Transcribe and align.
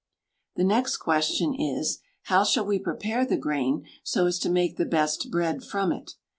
The 0.55 0.63
next 0.63 0.97
question 0.97 1.53
is, 1.53 1.99
how 2.23 2.43
shall 2.43 2.65
we 2.65 2.79
prepare 2.79 3.23
the 3.23 3.37
grain 3.37 3.85
so 4.01 4.25
as 4.25 4.39
to 4.39 4.49
make 4.49 4.77
the 4.77 4.85
best 4.87 5.29
bread 5.29 5.63
from 5.63 5.91
it? 5.91 6.15